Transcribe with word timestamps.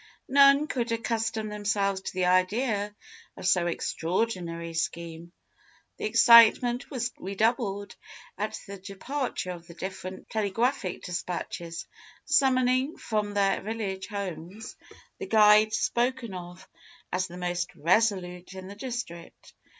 None 0.29 0.65
could 0.65 0.91
accustom 0.91 1.49
themselves 1.49 2.01
to 2.01 2.13
the 2.13 2.25
idea 2.25 2.95
of 3.37 3.45
so 3.45 3.67
extraordinary 3.67 4.71
a 4.71 4.73
scheme. 4.73 5.31
The 5.97 6.05
excitement 6.05 6.89
was 6.89 7.11
redoubled 7.19 7.95
at 8.35 8.59
the 8.65 8.77
departure 8.79 9.51
of 9.51 9.67
the 9.67 9.75
different 9.75 10.27
telegraphic 10.27 11.03
despatches 11.03 11.85
summoning 12.25 12.97
from 12.97 13.35
their 13.35 13.61
village 13.61 14.07
homes 14.07 14.75
the 15.19 15.27
guides 15.27 15.77
spoken 15.77 16.33
of 16.33 16.67
as 17.13 17.27
the 17.27 17.37
most 17.37 17.69
resolute 17.75 18.55
in 18.55 18.67
the 18.69 18.75
district. 18.75 19.53